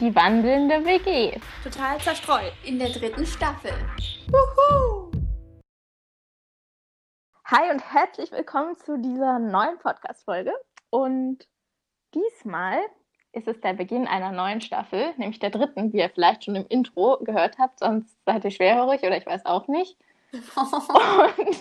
[0.00, 1.38] Die wandelnde WG.
[1.62, 2.54] Total zerstreut.
[2.64, 3.72] In der dritten Staffel.
[4.28, 5.10] Wuhu!
[7.44, 10.54] Hi und herzlich willkommen zu dieser neuen Podcast-Folge.
[10.88, 11.46] Und
[12.14, 12.78] diesmal
[13.32, 16.66] ist es der Beginn einer neuen Staffel, nämlich der dritten, wie ihr vielleicht schon im
[16.70, 19.98] Intro gehört habt, sonst seid ihr schwerhörig oder ich weiß auch nicht.
[20.32, 21.60] Und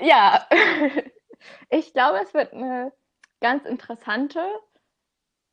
[0.00, 0.46] ja,
[1.70, 2.92] ich glaube, es wird eine
[3.40, 4.40] ganz interessante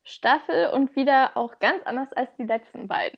[0.03, 3.17] Staffel und wieder auch ganz anders als die letzten beiden.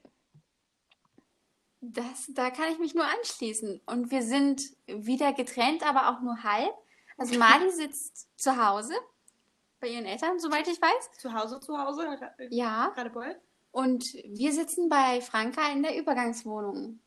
[1.81, 3.81] Das, da kann ich mich nur anschließen.
[3.85, 6.73] Und wir sind wieder getrennt, aber auch nur halb.
[7.17, 8.93] Also Mali sitzt zu Hause
[9.79, 11.11] bei ihren Eltern, soweit ich weiß.
[11.19, 12.33] Zu Hause, zu Hause?
[12.39, 12.93] in Ja.
[12.95, 13.35] Radebeul?
[13.71, 17.01] Und wir sitzen bei Franka in der Übergangswohnung,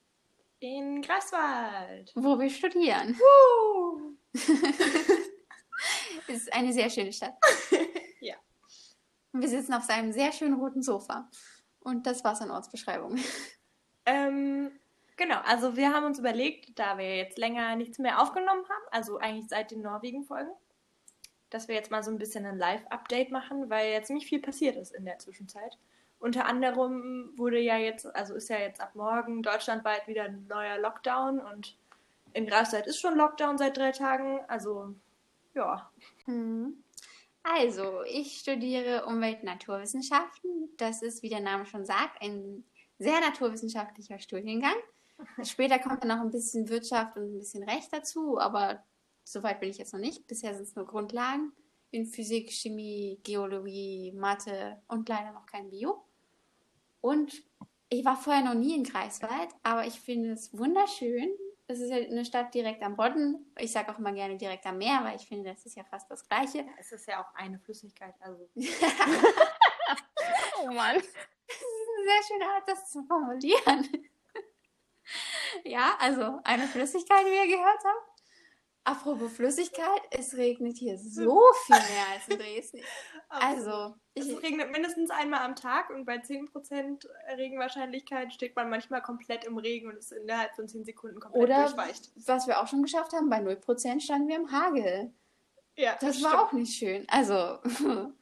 [0.61, 2.13] In Greifswald.
[2.15, 3.19] wo wir studieren.
[3.19, 4.13] Wuhu!
[4.35, 4.49] Es
[6.43, 7.35] ist eine sehr schöne Stadt.
[9.33, 11.29] Und wir sitzen auf seinem sehr schönen roten Sofa.
[11.81, 13.19] Und das war's an Ortsbeschreibung.
[14.07, 14.71] Ähm,
[15.19, 19.19] genau, also wir haben uns überlegt, da wir jetzt länger nichts mehr aufgenommen haben, also
[19.19, 20.51] eigentlich seit den Norwegen-Folgen,
[21.51, 24.77] dass wir jetzt mal so ein bisschen ein Live-Update machen, weil ja ziemlich viel passiert
[24.77, 25.77] ist in der Zwischenzeit.
[26.21, 30.79] Unter anderem wurde ja jetzt, also ist ja jetzt ab morgen deutschlandweit wieder ein neuer
[30.79, 31.77] Lockdown und
[32.33, 34.95] in Greifswald ist schon Lockdown seit drei Tagen, also
[35.55, 35.91] ja.
[36.25, 36.83] Hm.
[37.55, 40.69] Also, ich studiere Umwelt- und Naturwissenschaften.
[40.77, 42.65] Das ist, wie der Name schon sagt, ein
[42.99, 44.77] sehr naturwissenschaftlicher Studiengang.
[45.43, 48.85] Später kommt dann noch ein bisschen Wirtschaft und ein bisschen Recht dazu, aber
[49.25, 50.27] soweit bin ich jetzt noch nicht.
[50.27, 51.53] Bisher sind es nur Grundlagen
[51.91, 56.05] in Physik, Chemie, Geologie, Mathe und leider noch kein Bio.
[57.01, 57.43] Und
[57.89, 61.31] ich war vorher noch nie in Greifswald, aber ich finde es wunderschön.
[61.71, 63.53] Es ist ja eine Stadt direkt am Bodden.
[63.59, 66.11] Ich sage auch immer gerne direkt am Meer, weil ich finde, das ist ja fast
[66.11, 66.65] das Gleiche.
[66.79, 68.49] Es ist ja auch eine Flüssigkeit, also.
[70.61, 70.97] Oh Mann.
[70.97, 73.89] Das ist eine sehr schöne Art, das zu formulieren.
[75.65, 78.08] ja, also eine Flüssigkeit, wie ihr gehört habt.
[78.89, 82.81] Apropos Flüssigkeit, es regnet hier so viel mehr als in Dresden.
[83.29, 87.07] Also, ich, Es regnet mindestens einmal am Tag und bei 10%
[87.37, 91.65] Regenwahrscheinlichkeit steht man manchmal komplett im Regen und ist innerhalb von 10 Sekunden komplett oder
[91.67, 92.11] durchweicht.
[92.27, 95.13] was wir auch schon geschafft haben, bei 0% standen wir im Hagel.
[95.77, 96.33] Ja, Das stimmt.
[96.33, 97.05] war auch nicht schön.
[97.11, 97.59] Also,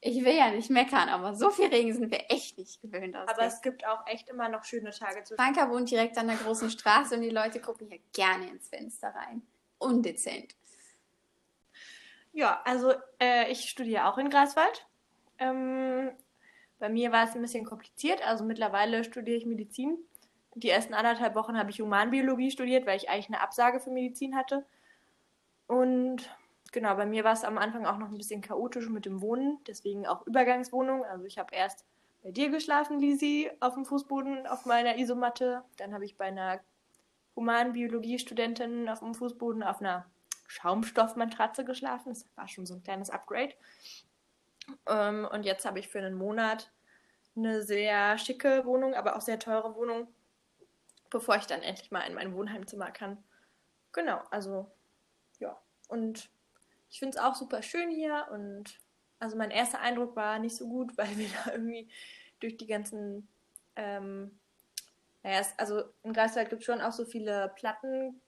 [0.00, 3.28] ich will ja nicht meckern, aber so viel Regen sind wir echt nicht gewöhnt aus
[3.28, 3.54] Aber Dresden.
[3.56, 6.70] es gibt auch echt immer noch schöne Tage zu Franka wohnt direkt an der großen
[6.70, 9.42] Straße und die Leute gucken hier gerne ins Fenster rein.
[9.78, 10.54] Undezent.
[12.32, 14.86] Ja, also äh, ich studiere auch in Greifswald.
[15.38, 16.10] Ähm,
[16.78, 18.26] bei mir war es ein bisschen kompliziert.
[18.26, 19.96] Also mittlerweile studiere ich Medizin.
[20.54, 24.36] Die ersten anderthalb Wochen habe ich Humanbiologie studiert, weil ich eigentlich eine Absage für Medizin
[24.36, 24.64] hatte.
[25.66, 26.30] Und
[26.72, 29.58] genau, bei mir war es am Anfang auch noch ein bisschen chaotisch mit dem Wohnen,
[29.66, 31.04] deswegen auch Übergangswohnung.
[31.04, 31.84] Also ich habe erst
[32.22, 35.62] bei dir geschlafen, Lisi, auf dem Fußboden auf meiner Isomatte.
[35.76, 36.60] Dann habe ich bei einer
[37.36, 40.06] Humanbiologie-Studentin auf dem Fußboden auf einer
[40.48, 42.10] Schaumstoffmatratze geschlafen.
[42.10, 43.54] Das war schon so ein kleines Upgrade.
[44.86, 46.70] Ähm, und jetzt habe ich für einen Monat
[47.36, 50.08] eine sehr schicke Wohnung, aber auch sehr teure Wohnung,
[51.10, 53.22] bevor ich dann endlich mal in mein Wohnheimzimmer kann.
[53.92, 54.70] Genau, also
[55.38, 55.56] ja.
[55.88, 56.30] Und
[56.90, 58.80] ich finde es auch super schön hier und
[59.18, 61.88] also mein erster Eindruck war nicht so gut, weil wir da irgendwie
[62.40, 63.28] durch die ganzen,
[63.76, 64.38] ähm,
[65.26, 68.20] naja, es, also in Greifswald gibt es schon auch so viele Plattengebäude,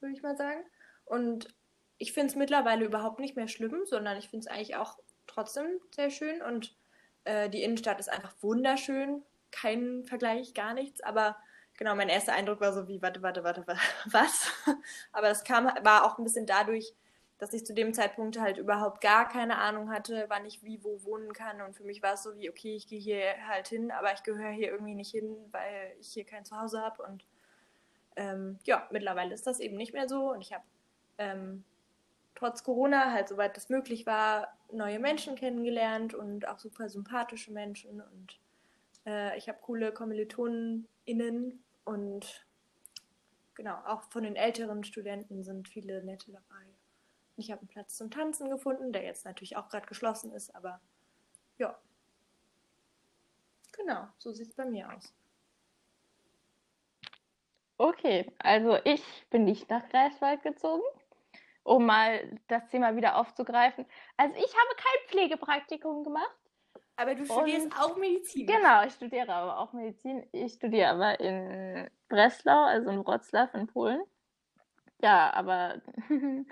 [0.00, 0.60] würde ich mal sagen.
[1.04, 1.54] Und
[1.98, 5.66] ich finde es mittlerweile überhaupt nicht mehr schlimm, sondern ich finde es eigentlich auch trotzdem
[5.94, 6.76] sehr schön und
[7.24, 9.22] äh, die Innenstadt ist einfach wunderschön.
[9.50, 11.36] Kein Vergleich, gar nichts, aber
[11.78, 13.78] genau, mein erster Eindruck war so wie, warte, warte, warte, wa-
[14.10, 14.52] was?
[15.12, 16.94] aber das kam, war auch ein bisschen dadurch,
[17.38, 21.02] dass ich zu dem Zeitpunkt halt überhaupt gar keine Ahnung hatte, wann ich wie wo
[21.04, 21.60] wohnen kann.
[21.60, 24.22] Und für mich war es so wie, okay, ich gehe hier halt hin, aber ich
[24.22, 27.02] gehöre hier irgendwie nicht hin, weil ich hier kein Zuhause habe.
[27.02, 27.24] Und
[28.16, 30.32] ähm, ja, mittlerweile ist das eben nicht mehr so.
[30.32, 30.64] Und ich habe
[31.18, 31.64] ähm,
[32.34, 38.00] trotz Corona halt, soweit das möglich war, neue Menschen kennengelernt und auch super sympathische Menschen.
[38.00, 38.38] Und
[39.04, 42.46] äh, ich habe coole KommilitonInnen und
[43.54, 46.75] genau, auch von den älteren Studenten sind viele nette dabei.
[47.36, 50.80] Ich habe einen Platz zum Tanzen gefunden, der jetzt natürlich auch gerade geschlossen ist, aber
[51.58, 51.78] ja.
[53.72, 55.12] Genau, so sieht es bei mir aus.
[57.78, 60.82] Okay, also ich bin nicht nach Greifswald gezogen,
[61.62, 63.84] um mal das Thema wieder aufzugreifen.
[64.16, 66.34] Also ich habe kein Pflegepraktikum gemacht.
[66.98, 68.46] Aber du studierst Und- auch Medizin.
[68.46, 70.26] Genau, ich studiere aber auch Medizin.
[70.32, 74.02] Ich studiere aber in Breslau, also in Wrocław in Polen.
[75.02, 75.82] Ja, aber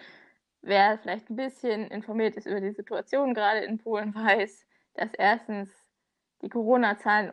[0.64, 5.70] wer vielleicht ein bisschen informiert ist über die Situation gerade in Polen, weiß, dass erstens
[6.42, 7.32] die Corona-Zahlen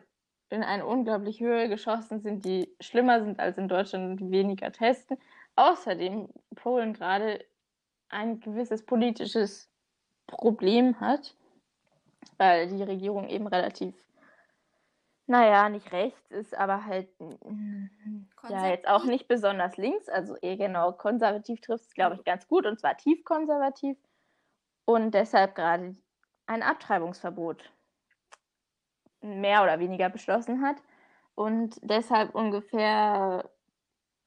[0.50, 5.16] in eine unglaublich Höhe geschossen sind, die schlimmer sind als in Deutschland und weniger testen.
[5.56, 7.44] Außerdem Polen gerade
[8.10, 9.70] ein gewisses politisches
[10.26, 11.34] Problem hat,
[12.36, 13.94] weil die Regierung eben relativ,
[15.26, 17.08] naja, nicht rechts ist, aber halt
[18.48, 22.46] ja jetzt auch nicht besonders links, also eher genau konservativ trifft es, glaube ich, ganz
[22.48, 23.96] gut und zwar tief konservativ
[24.84, 25.96] und deshalb gerade
[26.46, 27.72] ein Abtreibungsverbot
[29.20, 30.76] mehr oder weniger beschlossen hat
[31.34, 33.48] und deshalb ungefähr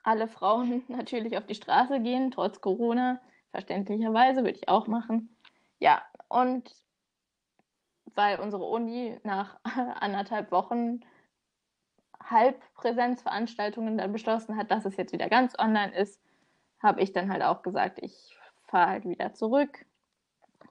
[0.03, 3.21] alle Frauen natürlich auf die Straße gehen, trotz Corona,
[3.51, 5.38] verständlicherweise, würde ich auch machen.
[5.80, 6.71] Ja, und
[8.16, 9.58] weil unsere Uni nach
[10.00, 11.02] anderthalb Wochen
[12.24, 16.20] Halbpräsenzveranstaltungen dann beschlossen hat, dass es jetzt wieder ganz online ist,
[16.82, 19.86] habe ich dann halt auch gesagt, ich fahre halt wieder zurück,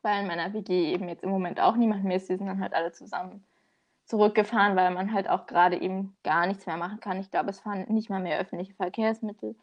[0.03, 2.29] weil in meiner WG eben jetzt im Moment auch niemand mehr ist.
[2.29, 3.45] Die sind dann halt alle zusammen
[4.05, 7.21] zurückgefahren, weil man halt auch gerade eben gar nichts mehr machen kann.
[7.21, 9.57] Ich glaube, es fahren nicht mal mehr öffentliche Verkehrsmittel.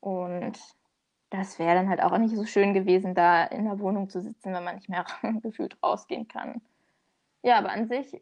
[0.00, 0.58] Und
[1.28, 4.52] das wäre dann halt auch nicht so schön gewesen, da in der Wohnung zu sitzen,
[4.52, 5.04] wenn man nicht mehr
[5.42, 6.62] gefühlt rausgehen kann.
[7.42, 8.20] Ja, aber an sich,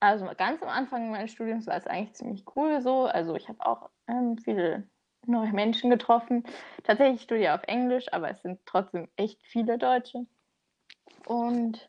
[0.00, 3.06] also ganz am Anfang meines Studiums war es eigentlich ziemlich cool so.
[3.06, 4.88] Also ich habe auch ähm, viele
[5.26, 6.44] neue Menschen getroffen.
[6.84, 10.26] Tatsächlich studiere ich auf Englisch, aber es sind trotzdem echt viele Deutsche.
[11.26, 11.88] Und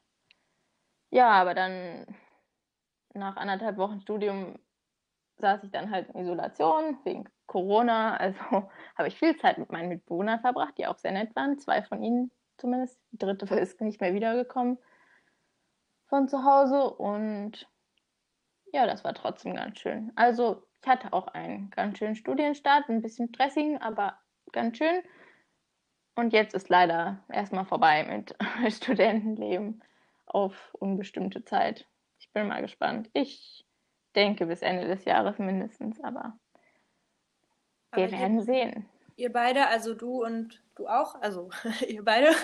[1.12, 2.06] ja, aber dann
[3.14, 4.58] nach anderthalb Wochen Studium
[5.38, 8.18] saß ich dann halt in Isolation wegen Corona.
[8.18, 8.40] Also
[8.96, 11.60] habe ich viel Zeit mit meinen Mitbewohnern verbracht, die auch sehr nett waren.
[11.60, 13.00] Zwei von ihnen zumindest.
[13.12, 14.80] Die dritte ist nicht mehr wiedergekommen
[16.14, 16.92] von zu Hause.
[16.92, 17.68] Und
[18.72, 20.12] ja, das war trotzdem ganz schön.
[20.16, 24.20] Also ich hatte auch einen ganz schönen Studienstart, ein bisschen stressig, aber
[24.52, 25.02] ganz schön.
[26.14, 28.36] Und jetzt ist leider erstmal vorbei mit
[28.76, 29.84] Studentenleben
[30.28, 31.88] auf unbestimmte Zeit.
[32.20, 33.10] Ich bin mal gespannt.
[33.14, 33.66] Ich
[34.16, 36.38] denke bis Ende des Jahres mindestens, aber,
[37.90, 38.90] aber wir werden ihr, sehen.
[39.16, 41.50] Ihr beide, also du und du auch, also
[41.88, 42.36] ihr beide,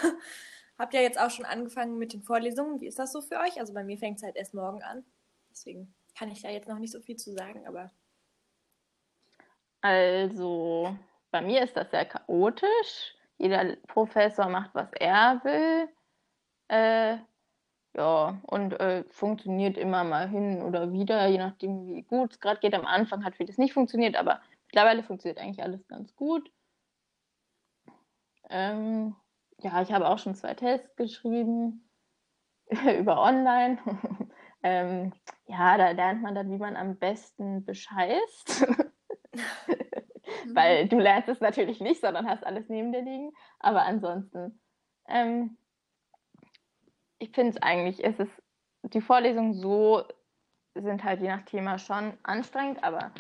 [0.80, 2.80] habt ja jetzt auch schon angefangen mit den Vorlesungen.
[2.82, 3.60] Wie ist das so für euch?
[3.60, 5.06] Also bei mir fängt es halt erst morgen an.
[5.52, 7.92] Deswegen kann ich da jetzt noch nicht so viel zu sagen, aber.
[9.82, 10.96] Also
[11.32, 13.16] bei mir ist das sehr chaotisch.
[13.38, 15.90] Jeder Professor macht, was er will.
[16.70, 17.18] Äh,
[17.96, 22.60] ja, und äh, funktioniert immer mal hin oder wieder, je nachdem, wie gut es gerade
[22.60, 22.74] geht.
[22.74, 26.52] Am Anfang hat vieles nicht funktioniert, aber mittlerweile funktioniert eigentlich alles ganz gut.
[28.50, 29.16] Ähm,
[29.60, 31.90] ja, ich habe auch schon zwei Tests geschrieben
[32.98, 33.78] über online.
[34.64, 35.14] ähm,
[35.46, 38.68] ja, da lernt man dann, wie man am besten bescheißt.
[40.54, 43.32] Weil du lernst es natürlich nicht, sondern hast alles neben dir liegen.
[43.60, 44.60] Aber ansonsten
[45.10, 45.58] ähm,
[47.20, 48.30] ich finde es eigentlich, ist es,
[48.84, 50.04] die Vorlesungen so
[50.76, 53.12] sind halt je nach Thema schon anstrengend, aber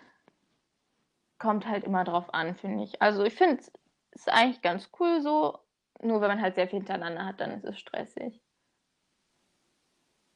[1.38, 3.01] kommt halt immer drauf an, finde ich.
[3.01, 3.71] Also ich finde es
[4.12, 5.59] ist eigentlich ganz cool so,
[6.01, 8.41] nur wenn man halt sehr viel hintereinander hat, dann ist es stressig.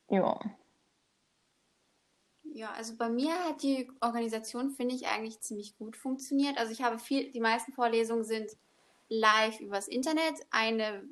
[0.10, 0.40] Ja.
[2.44, 6.58] Ja, also bei mir hat die Organisation, finde ich, eigentlich ziemlich gut funktioniert.
[6.58, 8.52] Also ich habe viel, die meisten Vorlesungen sind
[9.10, 10.36] live übers Internet.
[10.52, 11.04] Eine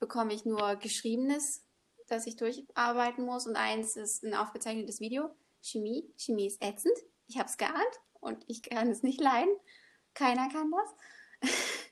[0.00, 1.64] bekomme ich nur geschriebenes
[2.10, 5.30] das ich durcharbeiten muss und eins ist ein aufgezeichnetes Video.
[5.62, 6.12] Chemie.
[6.18, 6.96] Chemie ist ätzend.
[7.28, 9.54] Ich habe es geahnt und ich kann es nicht leiden.
[10.14, 11.50] Keiner kann das.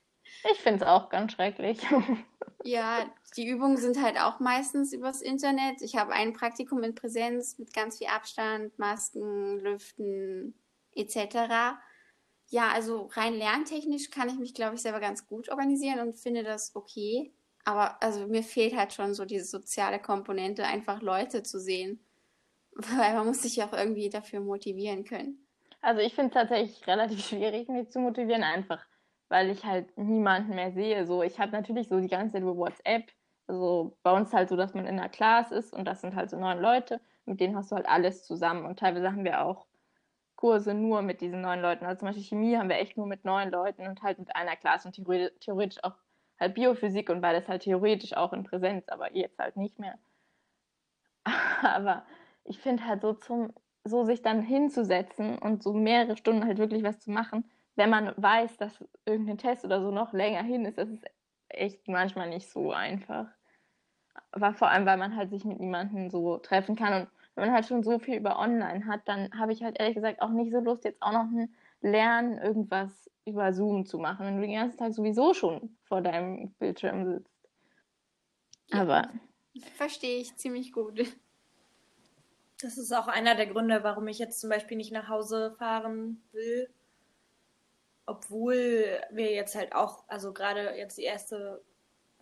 [0.52, 1.80] Ich finde es auch ganz schrecklich.
[2.64, 5.80] Ja, die Übungen sind halt auch meistens übers Internet.
[5.80, 10.54] Ich habe ein Praktikum in Präsenz mit ganz viel Abstand, Masken, Lüften
[10.94, 11.78] etc.
[12.48, 16.42] Ja, also rein lerntechnisch kann ich mich, glaube ich, selber ganz gut organisieren und finde
[16.42, 17.32] das okay.
[17.64, 22.00] Aber also mir fehlt halt schon so diese soziale Komponente, einfach Leute zu sehen.
[22.72, 25.46] Weil man muss sich ja auch irgendwie dafür motivieren können.
[25.80, 28.84] Also ich finde es tatsächlich relativ schwierig, mich zu motivieren, einfach
[29.28, 31.06] weil ich halt niemanden mehr sehe.
[31.06, 33.12] So, ich habe natürlich so die ganze Zeit über WhatsApp,
[33.46, 36.30] also bei uns halt so, dass man in einer Class ist und das sind halt
[36.30, 38.66] so neun Leute, mit denen hast du halt alles zusammen.
[38.66, 39.66] Und teilweise haben wir auch
[40.36, 41.84] Kurse nur mit diesen neun Leuten.
[41.84, 44.56] Also zum Beispiel Chemie haben wir echt nur mit neun Leuten und halt mit einer
[44.56, 44.94] Klasse und
[45.40, 45.94] theoretisch auch
[46.38, 49.98] halt Biophysik und beides halt theoretisch auch in Präsenz, aber jetzt halt nicht mehr.
[51.62, 52.04] Aber
[52.44, 53.52] ich finde halt so zum,
[53.84, 57.44] so sich dann hinzusetzen und so mehrere Stunden halt wirklich was zu machen,
[57.78, 61.04] wenn man weiß, dass irgendein Test oder so noch länger hin ist, das ist
[61.48, 63.26] echt manchmal nicht so einfach.
[64.32, 67.54] Aber vor allem, weil man halt sich mit niemandem so treffen kann und wenn man
[67.54, 70.50] halt schon so viel über online hat, dann habe ich halt ehrlich gesagt auch nicht
[70.50, 74.56] so Lust, jetzt auch noch ein Lernen irgendwas über Zoom zu machen, wenn du den
[74.56, 77.38] ganzen Tag sowieso schon vor deinem Bildschirm sitzt.
[78.66, 79.08] Ja, Aber.
[79.76, 81.00] Verstehe ich ziemlich gut.
[82.60, 86.20] Das ist auch einer der Gründe, warum ich jetzt zum Beispiel nicht nach Hause fahren
[86.32, 86.68] will.
[88.08, 91.62] Obwohl wir jetzt halt auch, also gerade jetzt die erste,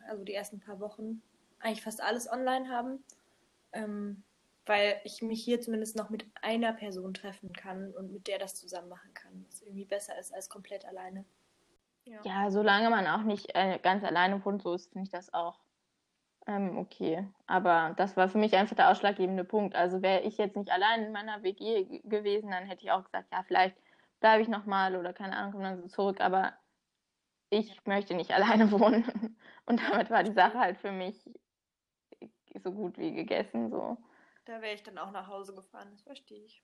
[0.09, 1.23] also die ersten paar Wochen,
[1.61, 3.05] eigentlich fast alles online haben.
[3.73, 4.23] Ähm,
[4.69, 8.57] weil ich mich hier zumindest noch mit einer Person treffen kann und mit der das
[8.57, 9.45] zusammen machen kann.
[9.49, 11.25] Was irgendwie besser ist als komplett alleine.
[12.05, 15.33] Ja, ja solange man auch nicht äh, ganz alleine wohnt, so ist, finde ich das
[15.33, 15.61] auch
[16.47, 17.27] ähm, okay.
[17.47, 19.75] Aber das war für mich einfach der ausschlaggebende Punkt.
[19.75, 23.33] Also wäre ich jetzt nicht allein in meiner WG gewesen, dann hätte ich auch gesagt,
[23.33, 23.77] ja, vielleicht
[24.21, 26.21] bleibe ich nochmal oder keine Ahnung, komme dann so zurück.
[26.21, 26.55] Aber
[27.51, 29.37] ich möchte nicht alleine wohnen.
[29.67, 31.29] Und damit war die Sache halt für mich
[32.63, 33.71] so gut wie gegessen.
[33.71, 33.99] So.
[34.47, 36.63] Da wäre ich dann auch nach Hause gefahren, das verstehe ich.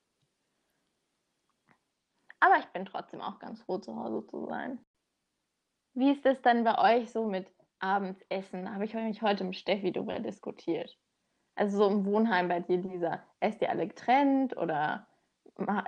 [2.40, 4.84] Aber ich bin trotzdem auch ganz froh, zu Hause zu sein.
[5.94, 8.72] Wie ist es dann bei euch so mit abends essen?
[8.72, 10.98] Habe ich mich heute mit Steffi darüber diskutiert.
[11.54, 13.22] Also so im Wohnheim bei dir, Lisa.
[13.40, 15.06] Esst ihr alle getrennt oder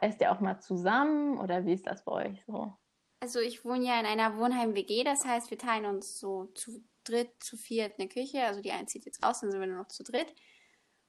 [0.01, 2.73] esst ihr auch mal zusammen oder wie ist das bei euch so?
[3.21, 7.31] Also ich wohne ja in einer Wohnheim-WG, das heißt, wir teilen uns so zu dritt,
[7.43, 8.45] zu viert eine Küche.
[8.45, 10.35] Also die eine zieht jetzt raus, dann sind wir nur noch zu dritt.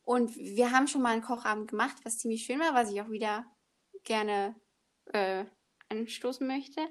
[0.04, 3.10] Und wir haben schon mal einen Kochabend gemacht, was ziemlich schön war, was ich auch
[3.10, 3.46] wieder
[4.04, 4.56] gerne
[5.08, 5.46] äh,
[5.90, 6.82] anstoßen möchte.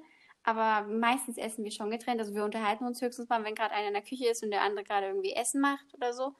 [0.43, 2.19] Aber meistens essen wir schon getrennt.
[2.19, 4.61] Also wir unterhalten uns höchstens mal, wenn gerade einer in der Küche ist und der
[4.61, 6.35] andere gerade irgendwie Essen macht oder so.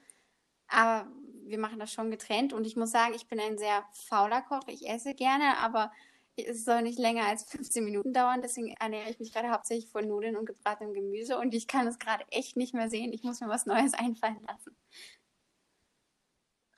[0.68, 1.10] Aber
[1.48, 2.52] wir machen das schon getrennt.
[2.52, 4.66] Und ich muss sagen, ich bin ein sehr fauler Koch.
[4.68, 5.92] Ich esse gerne, aber
[6.36, 8.42] es soll nicht länger als 15 Minuten dauern.
[8.42, 11.38] Deswegen ernähre ich mich gerade hauptsächlich von Nudeln und gebratenem Gemüse.
[11.38, 13.12] Und ich kann es gerade echt nicht mehr sehen.
[13.12, 14.76] Ich muss mir was Neues einfallen lassen.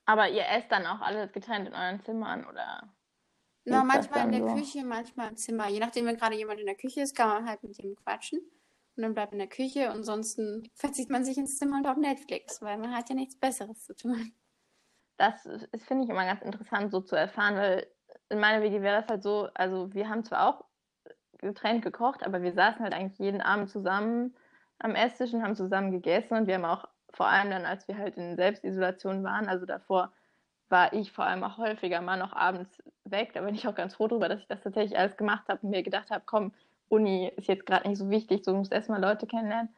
[0.05, 2.95] Aber ihr esst dann auch alles getrennt in euren Zimmern, oder?
[3.65, 4.55] Na, manchmal in der so?
[4.55, 5.69] Küche, manchmal im Zimmer.
[5.69, 8.39] Je nachdem, wenn gerade jemand in der Küche ist, kann man halt mit ihm quatschen.
[8.97, 9.91] Und dann bleibt in der Küche.
[9.91, 13.85] Ansonsten verzieht man sich ins Zimmer und auf Netflix, weil man hat ja nichts Besseres
[13.85, 14.33] zu tun.
[15.19, 15.47] Das
[15.87, 17.87] finde ich immer ganz interessant, so zu erfahren, weil
[18.31, 20.65] in meiner WG wäre das halt so, also wir haben zwar auch
[21.39, 24.35] getrennt gekocht, aber wir saßen halt eigentlich jeden Abend zusammen
[24.79, 27.99] am Esstisch und haben zusammen gegessen und wir haben auch vor allem dann, als wir
[27.99, 30.13] halt in Selbstisolation waren, also davor
[30.69, 33.33] war ich vor allem auch häufiger mal noch abends weg.
[33.33, 35.71] Da bin ich auch ganz froh darüber, dass ich das tatsächlich alles gemacht habe und
[35.71, 36.53] mir gedacht habe, komm,
[36.89, 39.75] Uni ist jetzt gerade nicht so wichtig, du musst erstmal Leute kennenlernen.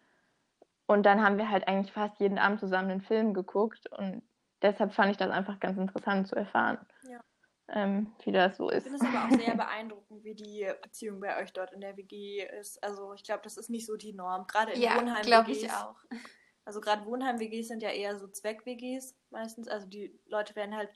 [0.86, 4.22] Und dann haben wir halt eigentlich fast jeden Abend zusammen einen Film geguckt und
[4.62, 7.20] deshalb fand ich das einfach ganz interessant zu erfahren, ja.
[7.68, 8.86] ähm, wie das so ist.
[8.86, 11.96] Ich finde es aber auch sehr beeindruckend, wie die Beziehung bei euch dort in der
[11.96, 12.82] WG ist.
[12.82, 15.22] Also ich glaube, das ist nicht so die Norm, gerade in ja, Wohnheim.
[15.22, 15.96] glaube ich auch.
[16.66, 19.66] Also gerade Wohnheim-WGs sind ja eher so Zweck-WGs meistens.
[19.66, 20.90] Also die Leute werden halt,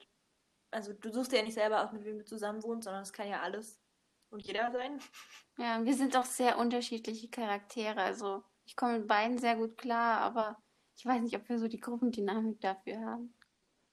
[0.71, 3.29] also du suchst ja nicht selber aus, mit wem du zusammen wohnst, sondern es kann
[3.29, 3.81] ja alles
[4.31, 5.01] und jeder sein.
[5.57, 8.01] Ja, wir sind auch sehr unterschiedliche Charaktere.
[8.03, 10.57] Also ich komme mit beiden sehr gut klar, aber
[10.97, 13.35] ich weiß nicht, ob wir so die Gruppendynamik dafür haben.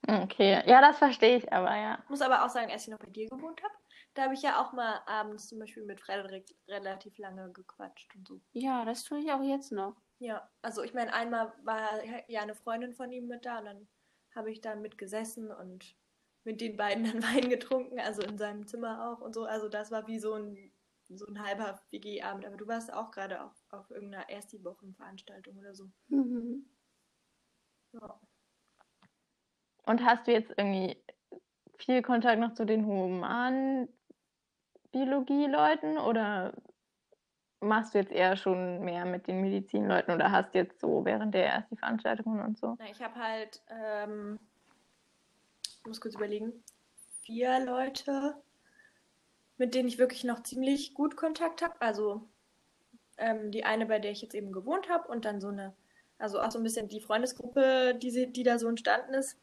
[0.08, 2.00] Okay, ja, das verstehe ich aber, ja.
[2.03, 3.74] Ich muss aber auch sagen, als ich noch bei dir gewohnt habe,
[4.13, 8.27] da habe ich ja auch mal abends zum Beispiel mit Frederik relativ lange gequatscht und
[8.27, 8.41] so.
[8.53, 9.96] Ja, das tue ich auch jetzt noch.
[10.20, 13.88] Ja, also ich meine, einmal war ja eine Freundin von ihm mit da und dann
[14.36, 15.96] habe ich da mit gesessen und
[16.43, 19.46] mit den beiden dann Wein getrunken, also in seinem Zimmer auch und so.
[19.46, 20.72] Also das war wie so ein,
[21.10, 22.46] so ein halber WG-Abend.
[22.46, 25.89] Aber du warst auch gerade auf, auf irgendeiner Ersti-Wochen-Veranstaltung oder so.
[26.10, 26.65] Mhm.
[27.93, 28.20] Ja.
[29.91, 30.95] Und hast du jetzt irgendwie
[31.75, 33.89] viel Kontakt noch zu den humanen
[34.93, 36.53] Biologie-Leuten oder
[37.60, 41.45] machst du jetzt eher schon mehr mit den Medizinleuten oder hast jetzt so während der
[41.45, 42.77] ersten Veranstaltungen und so?
[42.79, 44.39] Na, ich habe halt, ähm,
[45.67, 46.53] ich muss kurz überlegen,
[47.24, 48.38] vier Leute,
[49.57, 51.81] mit denen ich wirklich noch ziemlich gut Kontakt habe.
[51.81, 52.29] Also
[53.17, 55.75] ähm, die eine, bei der ich jetzt eben gewohnt habe und dann so eine,
[56.17, 59.38] also auch so ein bisschen die Freundesgruppe, die, sie, die da so entstanden ist.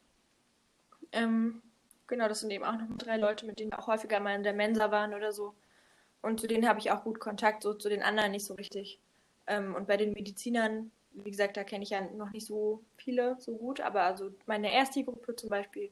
[1.12, 1.62] Ähm,
[2.06, 4.42] genau, das sind eben auch noch drei Leute, mit denen wir auch häufiger mal in
[4.42, 5.54] der Mensa waren oder so.
[6.22, 8.98] Und zu denen habe ich auch gut Kontakt, so zu den anderen nicht so richtig.
[9.46, 13.36] Ähm, und bei den Medizinern, wie gesagt, da kenne ich ja noch nicht so viele
[13.40, 15.90] so gut, aber also meine erste Gruppe zum Beispiel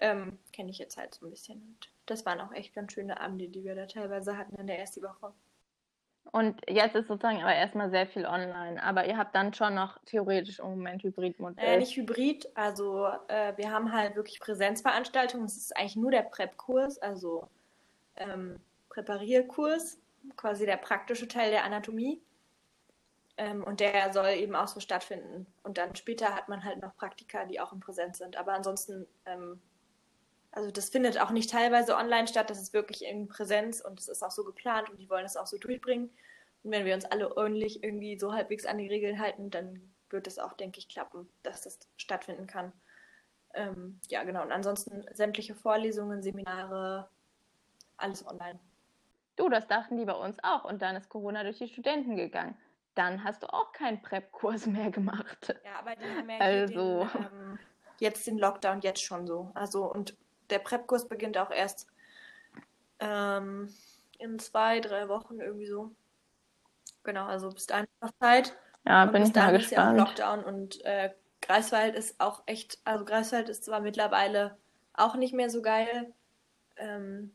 [0.00, 1.60] ähm, kenne ich jetzt halt so ein bisschen.
[1.62, 4.78] Und das waren auch echt ganz schöne Abende, die wir da teilweise hatten in der
[4.78, 5.32] ersten Woche.
[6.32, 8.80] Und jetzt ist sozusagen aber erstmal sehr viel online.
[8.82, 11.64] Aber ihr habt dann schon noch theoretisch im Moment Hybridmodell.
[11.64, 15.46] Äh, nicht Hybrid, also äh, wir haben halt wirklich Präsenzveranstaltungen.
[15.46, 17.48] Es ist eigentlich nur der Prep-Kurs, also
[18.16, 18.60] ähm,
[18.90, 19.98] Präparierkurs,
[20.36, 22.22] quasi der praktische Teil der Anatomie.
[23.36, 25.46] Ähm, und der soll eben auch so stattfinden.
[25.62, 28.36] Und dann später hat man halt noch Praktika, die auch in Präsenz sind.
[28.36, 29.60] Aber ansonsten, ähm,
[30.52, 34.08] also das findet auch nicht teilweise online statt, das ist wirklich in Präsenz und es
[34.08, 36.10] ist auch so geplant und die wollen es auch so durchbringen.
[36.62, 40.26] Und wenn wir uns alle ordentlich irgendwie so halbwegs an die Regeln halten, dann wird
[40.26, 42.72] es auch, denke ich, klappen, dass das stattfinden kann.
[43.54, 44.42] Ähm, ja, genau.
[44.42, 47.08] Und ansonsten sämtliche Vorlesungen, Seminare,
[47.96, 48.58] alles online.
[49.36, 50.64] Du, das dachten die bei uns auch.
[50.64, 52.56] Und dann ist Corona durch die Studenten gegangen.
[52.94, 55.54] Dann hast du auch keinen Prep-Kurs mehr gemacht.
[55.64, 57.04] Ja, aber die haben ja Also.
[57.04, 57.58] den, ähm,
[58.00, 59.50] jetzt den Lockdown jetzt schon so.
[59.54, 60.16] Also und
[60.50, 61.86] der Prep-Kurs beginnt auch erst
[62.98, 63.72] ähm,
[64.18, 65.90] in zwei, drei Wochen irgendwie so.
[67.02, 68.56] Genau, also bis dahin noch Zeit.
[68.86, 70.18] Ja, Und bin bis ich mal dahin ist ja auch gespannt.
[70.18, 71.10] Lockdown und äh,
[71.42, 74.56] Greifswald ist auch echt, also Greifswald ist zwar mittlerweile
[74.94, 76.12] auch nicht mehr so geil
[76.76, 77.32] ähm,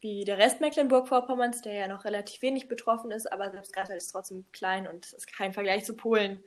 [0.00, 4.10] wie der Rest Mecklenburg-Vorpommerns, der ja noch relativ wenig betroffen ist, aber selbst Greifswald ist
[4.12, 6.42] trotzdem klein und ist kein Vergleich zu Polen.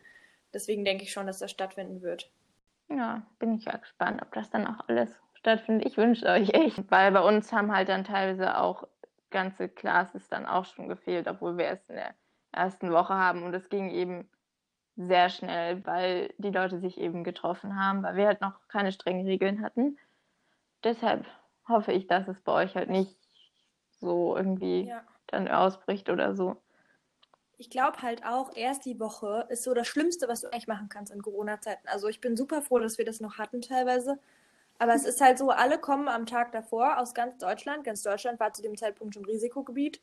[0.54, 2.30] Deswegen denke ich schon, dass das stattfinden wird.
[2.90, 5.12] Ja, bin ich ja gespannt, ob das dann auch alles
[5.48, 5.88] stattfindet.
[5.88, 8.84] Ich wünsche euch echt, weil bei uns haben halt dann teilweise auch
[9.30, 12.16] ganze Classes dann auch schon gefehlt, obwohl wir erst in der
[12.52, 14.30] ersten Woche haben und es ging eben
[14.98, 19.26] sehr schnell, weil die Leute sich eben getroffen haben, weil wir halt noch keine strengen
[19.26, 19.98] Regeln hatten.
[20.84, 21.26] Deshalb
[21.68, 23.16] hoffe ich, dass es bei euch halt nicht
[24.00, 25.04] so irgendwie Ja.
[25.28, 26.58] dann ausbricht oder so.
[27.58, 30.90] Ich glaube halt auch, erst die Woche ist so das Schlimmste, was du eigentlich machen
[30.90, 31.88] kannst in Corona-Zeiten.
[31.88, 34.20] Also ich bin super froh, dass wir das noch hatten teilweise.
[34.80, 37.84] Aber es ist halt so, alle kommen am Tag davor aus ganz Deutschland.
[37.84, 40.02] Ganz Deutschland war zu dem Zeitpunkt schon Risikogebiet.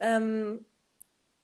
[0.00, 0.64] Ähm,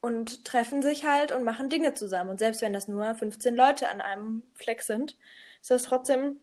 [0.01, 2.31] und treffen sich halt und machen Dinge zusammen.
[2.31, 5.17] Und selbst wenn das nur 15 Leute an einem Fleck sind,
[5.61, 6.41] ist das trotzdem,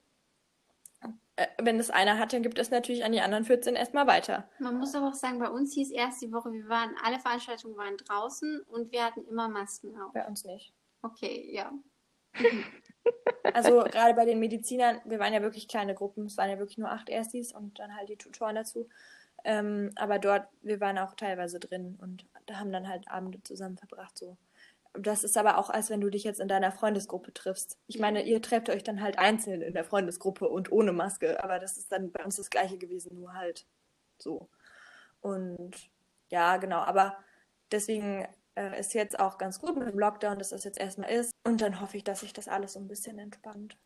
[1.37, 4.49] äh, wenn das einer hat, dann gibt es natürlich an die anderen 14 erstmal weiter.
[4.59, 7.77] Man muss aber auch sagen, bei uns hieß erst die Woche, wir waren, alle Veranstaltungen
[7.77, 10.11] waren draußen und wir hatten immer Masken auf.
[10.13, 10.73] Bei uns nicht.
[11.01, 11.71] Okay, ja.
[13.53, 16.77] Also gerade bei den Medizinern, wir waren ja wirklich kleine Gruppen, es waren ja wirklich
[16.77, 18.89] nur acht Erstis und dann halt die Tutoren dazu.
[19.43, 23.77] Ähm, aber dort, wir waren auch teilweise drin und da haben dann halt Abende zusammen
[23.77, 24.37] verbracht so.
[24.93, 27.77] Das ist aber auch, als wenn du dich jetzt in deiner Freundesgruppe triffst.
[27.85, 31.59] Ich meine, ihr trefft euch dann halt einzeln in der Freundesgruppe und ohne Maske, aber
[31.59, 33.67] das ist dann bei uns das Gleiche gewesen, nur halt
[34.17, 34.49] so.
[35.21, 35.91] Und
[36.29, 37.17] ja, genau, aber
[37.71, 41.31] deswegen äh, ist jetzt auch ganz gut mit dem Lockdown, dass das jetzt erstmal ist.
[41.43, 43.77] Und dann hoffe ich, dass sich das alles so ein bisschen entspannt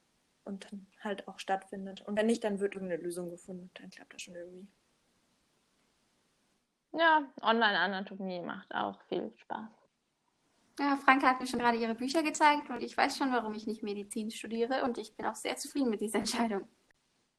[0.43, 2.01] und dann halt auch stattfindet.
[2.01, 3.69] Und wenn nicht, dann wird irgendeine Lösung gefunden.
[3.75, 4.67] Dann klappt das schon irgendwie.
[6.91, 9.69] Ja, Online-Anatomie macht auch viel Spaß.
[10.79, 13.67] Ja, Franka hat mir schon gerade ihre Bücher gezeigt und ich weiß schon, warum ich
[13.67, 16.67] nicht Medizin studiere und ich bin auch sehr zufrieden mit dieser Entscheidung.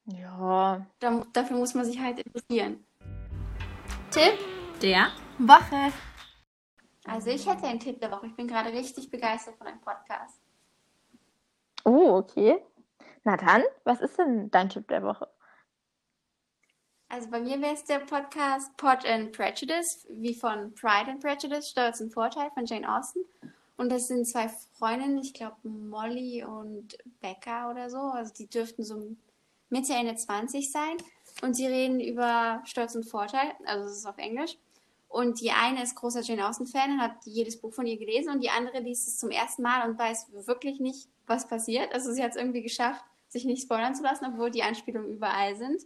[0.05, 2.85] Ja, Da, dafür muss man sich halt interessieren.
[4.11, 4.37] Tipp
[4.81, 5.07] Der
[5.39, 5.91] Woche.
[7.05, 8.27] Also ich hätte einen Tipp der Woche.
[8.27, 10.39] Ich bin gerade richtig begeistert von einem Podcast.
[11.83, 12.63] Oh, okay.
[13.23, 15.27] Na dann, was ist denn dein Tipp der Woche?
[17.09, 21.69] Also bei mir wäre es der Podcast Pod and Prejudice, wie von Pride and Prejudice,
[21.69, 23.19] Stolz und Vorteil von Jane Austen.
[23.75, 27.97] Und das sind zwei Freundinnen, ich glaube Molly und Becca oder so.
[27.97, 29.15] Also die dürften so
[29.69, 30.97] Mitte, Ende 20 sein.
[31.41, 34.57] Und sie reden über Stolz und Vorteil, also es ist auf Englisch.
[35.11, 38.41] Und die eine ist großer Jane Austen-Fan und hat jedes Buch von ihr gelesen und
[38.41, 41.93] die andere liest es zum ersten Mal und weiß wirklich nicht, was passiert.
[41.93, 45.57] Also sie hat es irgendwie geschafft, sich nicht spoilern zu lassen, obwohl die Anspielungen überall
[45.57, 45.81] sind.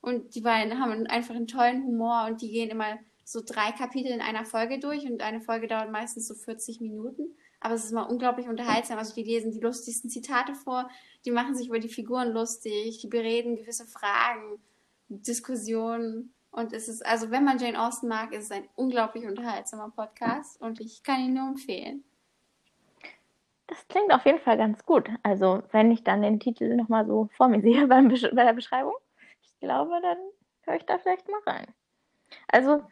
[0.00, 4.10] Und die beiden haben einfach einen tollen Humor und die gehen immer so drei Kapitel
[4.10, 7.36] in einer Folge durch und eine Folge dauert meistens so 40 Minuten.
[7.60, 8.98] Aber es ist immer unglaublich unterhaltsam.
[8.98, 10.88] Also die lesen die lustigsten Zitate vor,
[11.26, 14.62] die machen sich über die Figuren lustig, die bereden gewisse Fragen,
[15.08, 16.32] Diskussionen.
[16.52, 20.60] Und es ist, also wenn man Jane Austen mag, ist es ein unglaublich unterhaltsamer Podcast
[20.60, 22.04] und ich kann ihn nur empfehlen.
[23.68, 25.08] Das klingt auf jeden Fall ganz gut.
[25.22, 28.92] Also, wenn ich dann den Titel nochmal so vor mir sehe bei der Beschreibung,
[29.42, 30.18] ich glaube, dann
[30.62, 31.66] höre ich da vielleicht mal rein.
[32.48, 32.82] Also,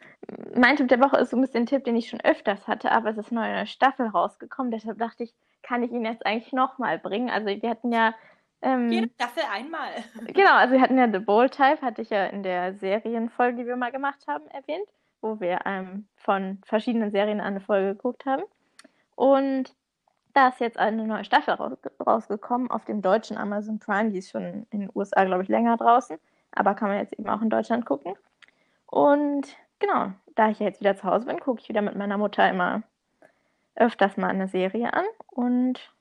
[0.55, 2.91] mein Tipp der Woche ist so ein bisschen ein Tipp, den ich schon öfters hatte,
[2.91, 4.71] aber es ist eine neue Staffel rausgekommen.
[4.71, 7.29] Deshalb dachte ich, kann ich ihn jetzt eigentlich nochmal bringen?
[7.29, 8.15] Also, wir hatten ja.
[8.61, 9.89] Ähm, Jede Staffel einmal.
[10.33, 13.67] Genau, also wir hatten ja The Bold Type, hatte ich ja in der Serienfolge, die
[13.67, 14.87] wir mal gemacht haben, erwähnt,
[15.21, 18.43] wo wir ähm, von verschiedenen Serien eine Folge geguckt haben.
[19.15, 19.75] Und
[20.33, 24.11] da ist jetzt eine neue Staffel raus rausgekommen auf dem deutschen Amazon Prime.
[24.11, 26.17] Die ist schon in den USA, glaube ich, länger draußen,
[26.51, 28.13] aber kann man jetzt eben auch in Deutschland gucken.
[28.85, 32.17] Und genau, da ich ja jetzt wieder zu Hause bin, gucke ich wieder mit meiner
[32.17, 32.83] Mutter immer
[33.75, 35.05] öfters mal eine Serie an.
[35.27, 35.91] Und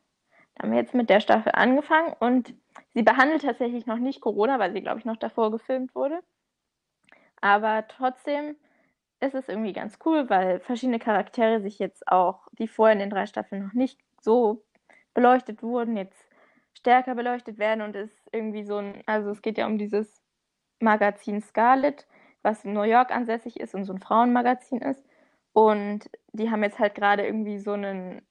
[0.61, 2.55] haben jetzt mit der Staffel angefangen und
[2.95, 6.21] sie behandelt tatsächlich noch nicht Corona, weil sie, glaube ich, noch davor gefilmt wurde.
[7.41, 8.57] Aber trotzdem
[9.21, 13.11] ist es irgendwie ganz cool, weil verschiedene Charaktere sich jetzt auch, die vorher in den
[13.11, 14.65] drei Staffeln noch nicht so
[15.15, 16.29] beleuchtet wurden, jetzt
[16.75, 20.23] stärker beleuchtet werden und es irgendwie so ein, also es geht ja um dieses
[20.81, 22.07] Magazin Scarlet,
[22.43, 25.05] was in New York ansässig ist und so ein Frauenmagazin ist.
[25.53, 28.23] Und die haben jetzt halt gerade irgendwie so einen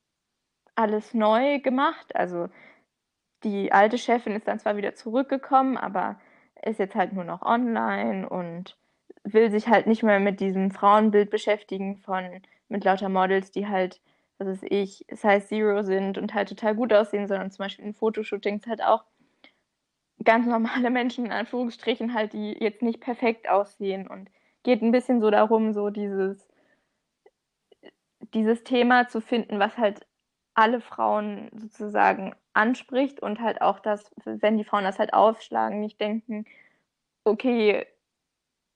[0.80, 2.16] alles neu gemacht.
[2.16, 2.50] Also
[3.44, 6.20] die alte Chefin ist dann zwar wieder zurückgekommen, aber
[6.64, 8.78] ist jetzt halt nur noch online und
[9.24, 14.02] will sich halt nicht mehr mit diesem Frauenbild beschäftigen von mit lauter Models, die halt,
[14.38, 17.94] was weiß ich, Size Zero sind und halt total gut aussehen, sondern zum Beispiel in
[17.94, 19.04] Fotoshootings halt auch
[20.24, 24.30] ganz normale Menschen in Anführungsstrichen halt, die jetzt nicht perfekt aussehen und
[24.64, 26.48] geht ein bisschen so darum, so dieses
[28.34, 30.06] dieses Thema zu finden, was halt
[30.60, 36.02] alle Frauen sozusagen anspricht und halt auch das, wenn die Frauen das halt aufschlagen, nicht
[36.02, 36.44] denken,
[37.24, 37.88] okay,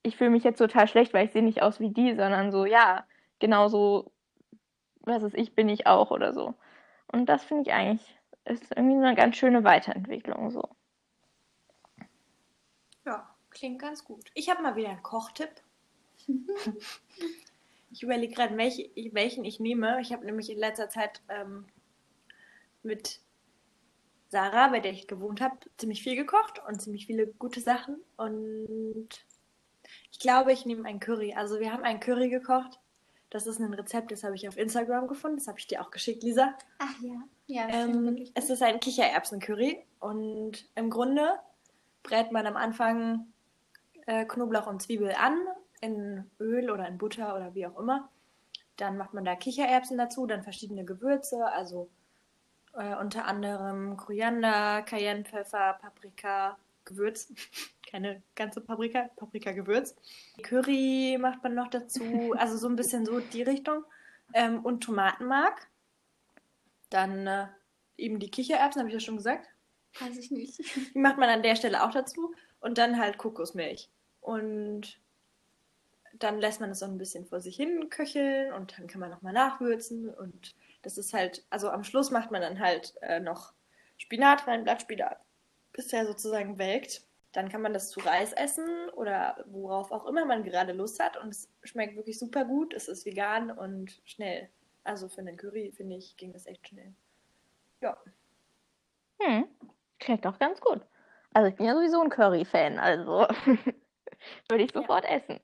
[0.02, 2.66] ich fühle mich jetzt total schlecht, weil ich sehe nicht aus wie die, sondern so,
[2.66, 3.06] ja,
[3.40, 4.14] genauso,
[5.02, 6.54] was ist ich, bin ich auch oder so.
[7.12, 10.70] Und das finde ich eigentlich, ist irgendwie eine ganz schöne Weiterentwicklung so.
[13.06, 14.30] Ja, klingt ganz gut.
[14.34, 15.52] Ich habe mal wieder einen Kochtipp.
[17.92, 20.00] ich überlege gerade, welch, welchen ich nehme.
[20.00, 21.66] Ich habe nämlich in letzter Zeit ähm,
[22.84, 23.20] mit
[24.30, 27.98] Sarah, bei der ich gewohnt habe, ziemlich viel gekocht und ziemlich viele gute Sachen.
[28.18, 29.10] Und
[30.12, 31.34] ich glaube, ich nehme ein Curry.
[31.34, 32.80] Also wir haben ein Curry gekocht.
[33.30, 35.38] Das ist ein Rezept, das habe ich auf Instagram gefunden.
[35.38, 36.56] Das habe ich dir auch geschickt, Lisa.
[36.80, 37.24] Ach ja.
[37.48, 39.84] Ja, ähm, es ist ein Kichererbsen-Curry.
[40.00, 41.40] Und im Grunde
[42.04, 43.28] brät man am Anfang
[44.06, 45.38] äh, Knoblauch und Zwiebel an
[45.82, 48.10] in Öl oder in Butter oder wie auch immer.
[48.78, 51.90] Dann macht man da Kichererbsen dazu, dann verschiedene Gewürze, also
[52.74, 57.32] äh, unter anderem Koriander, Cayennepfeffer, Paprika, Gewürz.
[57.90, 59.96] Keine ganze Paprika, Paprika-Gewürz.
[60.42, 63.84] Curry macht man noch dazu, also so ein bisschen so die Richtung.
[64.34, 65.68] Ähm, und Tomatenmark.
[66.90, 67.48] Dann äh,
[67.98, 69.48] eben die Kichererbsen, habe ich ja schon gesagt.
[70.00, 70.60] Weiß ich nicht.
[70.94, 72.34] Die macht man an der Stelle auch dazu.
[72.60, 73.90] Und dann halt Kokosmilch.
[74.22, 75.00] Und
[76.14, 79.10] dann lässt man es so ein bisschen vor sich hin köcheln und dann kann man
[79.10, 83.54] nochmal nachwürzen und das ist halt, also am Schluss macht man dann halt äh, noch
[83.98, 85.20] Spinat rein, Blattspinat,
[85.72, 87.02] bis der sozusagen welkt.
[87.32, 91.18] Dann kann man das zu Reis essen oder worauf auch immer man gerade Lust hat
[91.18, 92.74] und es schmeckt wirklich super gut.
[92.76, 94.50] Es ist vegan und schnell.
[94.84, 96.94] Also für einen Curry, finde ich, ging das echt schnell.
[97.82, 97.98] Ja.
[99.20, 99.48] Hm,
[100.00, 100.82] klingt doch ganz gut.
[101.34, 103.28] Also ich bin ja sowieso ein Curry-Fan, also
[104.50, 105.16] würde ich sofort ja.
[105.16, 105.40] essen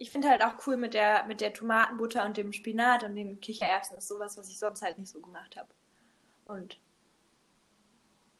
[0.00, 3.38] ich finde halt auch cool mit der, mit der Tomatenbutter und dem Spinat und den
[3.38, 3.94] Kichererbsen.
[3.94, 5.68] Das ist sowas, was ich sonst halt nicht so gemacht habe.
[6.46, 6.80] Und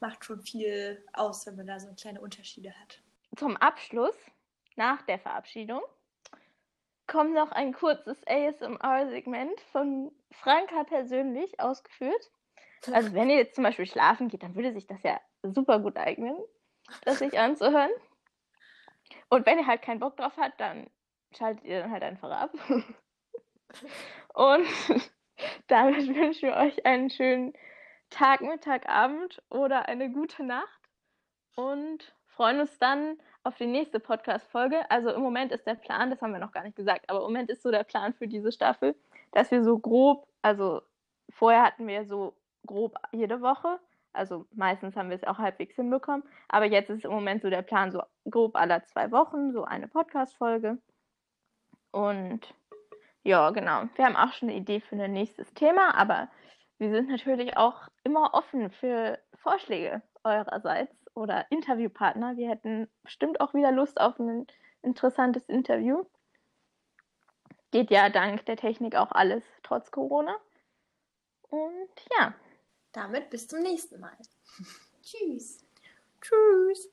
[0.01, 3.03] macht schon viel aus, wenn man da so kleine Unterschiede hat.
[3.37, 4.16] Zum Abschluss,
[4.77, 5.83] nach der Verabschiedung,
[7.07, 12.31] kommt noch ein kurzes ASMR-Segment von Franka persönlich ausgeführt.
[12.90, 15.99] Also wenn ihr jetzt zum Beispiel schlafen geht, dann würde sich das ja super gut
[15.99, 16.38] eignen,
[17.05, 17.90] das sich anzuhören.
[19.29, 20.88] Und wenn ihr halt keinen Bock drauf habt, dann
[21.37, 22.51] schaltet ihr dann halt einfach ab.
[24.35, 24.66] Und
[25.69, 27.53] damit wünschen wir euch einen schönen
[28.11, 30.81] Tag, Mittag, Abend oder eine gute Nacht
[31.55, 34.90] und freuen uns dann auf die nächste Podcast-Folge.
[34.90, 37.27] Also im Moment ist der Plan, das haben wir noch gar nicht gesagt, aber im
[37.27, 38.97] Moment ist so der Plan für diese Staffel,
[39.33, 40.83] dass wir so grob, also
[41.31, 42.35] vorher hatten wir so
[42.66, 43.79] grob jede Woche,
[44.12, 47.62] also meistens haben wir es auch halbwegs hinbekommen, aber jetzt ist im Moment so der
[47.62, 50.79] Plan, so grob alle zwei Wochen, so eine Podcast-Folge.
[51.92, 52.55] Und
[53.22, 53.88] ja, genau.
[53.94, 56.31] Wir haben auch schon eine Idee für ein nächstes Thema, aber
[56.79, 62.37] wir sind natürlich auch immer offen für Vorschläge eurerseits oder Interviewpartner.
[62.37, 64.46] Wir hätten bestimmt auch wieder Lust auf ein
[64.83, 66.05] interessantes Interview.
[67.70, 70.37] Geht ja dank der Technik auch alles trotz Corona.
[71.42, 72.35] Und ja.
[72.92, 74.16] Damit bis zum nächsten Mal.
[75.03, 75.64] Tschüss.
[76.20, 76.88] Tschüss.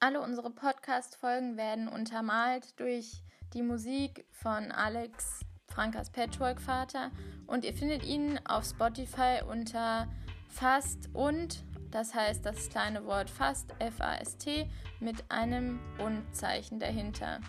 [0.00, 3.22] Alle unsere Podcast-Folgen werden untermalt durch
[3.54, 7.10] die Musik von Alex Frankas Patchwork-Vater
[7.46, 10.08] und ihr findet ihn auf Spotify unter
[10.48, 14.68] Fast und, das heißt das kleine Wort Fast, F-A-S-T,
[15.00, 17.40] mit einem Und-Zeichen dahinter.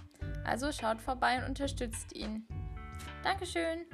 [0.43, 2.47] Also schaut vorbei und unterstützt ihn.
[3.23, 3.85] Dankeschön!